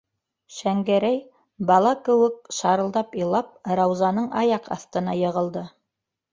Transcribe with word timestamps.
-Шәңгәрәй, 0.59 1.19
бала 1.71 1.91
кеүек 2.07 2.41
шарылдап 2.61 3.15
илап, 3.21 3.53
Раузаның 3.83 4.33
аяҡ 4.45 4.75
аҫтына 4.81 5.19
йығылды. 5.25 5.67